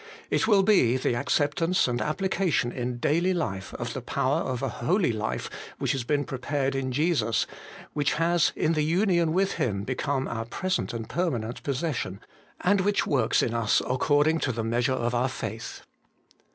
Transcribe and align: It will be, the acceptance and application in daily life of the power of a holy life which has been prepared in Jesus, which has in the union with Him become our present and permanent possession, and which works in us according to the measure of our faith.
It 0.31 0.47
will 0.47 0.63
be, 0.63 0.97
the 0.97 1.15
acceptance 1.15 1.87
and 1.87 2.01
application 2.01 2.71
in 2.71 2.97
daily 2.97 3.35
life 3.35 3.71
of 3.75 3.93
the 3.93 4.01
power 4.01 4.39
of 4.39 4.63
a 4.63 4.67
holy 4.81 5.11
life 5.11 5.47
which 5.77 5.91
has 5.91 6.03
been 6.03 6.25
prepared 6.25 6.73
in 6.73 6.91
Jesus, 6.91 7.45
which 7.93 8.13
has 8.13 8.51
in 8.55 8.73
the 8.73 8.81
union 8.81 9.31
with 9.31 9.51
Him 9.57 9.83
become 9.83 10.27
our 10.27 10.45
present 10.45 10.91
and 10.91 11.07
permanent 11.07 11.61
possession, 11.61 12.19
and 12.61 12.81
which 12.81 13.05
works 13.05 13.43
in 13.43 13.53
us 13.53 13.79
according 13.87 14.39
to 14.39 14.51
the 14.51 14.63
measure 14.63 14.91
of 14.93 15.13
our 15.13 15.29
faith. 15.29 15.83